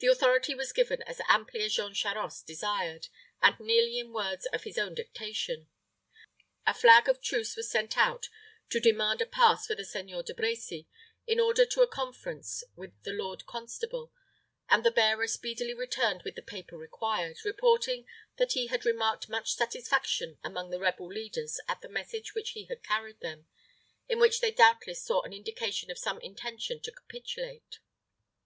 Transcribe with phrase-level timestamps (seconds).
[0.00, 3.08] The authority was given as amply as Jean Charost desired,
[3.40, 5.66] and nearly in words of his own dictation:
[6.66, 8.28] a flag of truce was sent out
[8.68, 10.88] to demand a pass for the Seigneur De Brecy,
[11.26, 14.12] in order to a conference with the lord constable,
[14.68, 18.04] and the bearer speedily returned with the paper required, reporting
[18.36, 22.66] that he had remarked much satisfaction among the rebel leaders at the message which he
[22.66, 23.46] had carried them,
[24.06, 27.78] in which they doubtless saw an indication of some intention to capitulate.